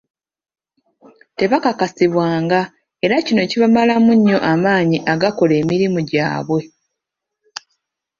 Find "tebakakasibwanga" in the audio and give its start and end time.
1.37-2.59